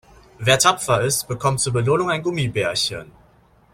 [0.39, 3.11] Wer tapfer ist, bekommt zur Belohnung ein Gummibärchen.